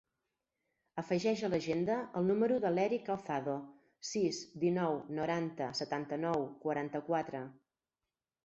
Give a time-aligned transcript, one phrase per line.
[1.01, 3.55] Afegeix a l'agenda el número de l'Erick Calzado:
[4.13, 7.45] sis, dinou, noranta, setanta-nou, quaranta-quatre.